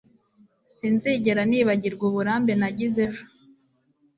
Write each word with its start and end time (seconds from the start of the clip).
sinzigera 0.75 1.41
nibagirwa 1.49 2.03
uburambe 2.09 2.53
nagize 2.59 2.99
ejo 3.07 3.23